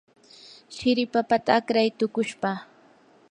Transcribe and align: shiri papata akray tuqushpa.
shiri 0.75 1.03
papata 1.13 1.51
akray 1.59 1.89
tuqushpa. 1.99 2.51